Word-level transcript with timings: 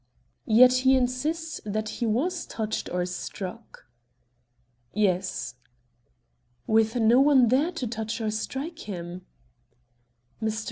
"Yet 0.47 0.73
he 0.77 0.95
insists 0.95 1.61
that 1.63 1.89
he 2.01 2.07
was 2.07 2.47
touched 2.47 2.89
or 2.89 3.05
struck." 3.05 3.85
"Yes." 4.95 5.53
"With 6.65 6.95
no 6.95 7.19
one 7.19 7.49
there 7.49 7.71
to 7.73 7.85
touch 7.85 8.19
or 8.19 8.31
strike 8.31 8.87
him." 8.89 9.27
Mr. 10.41 10.59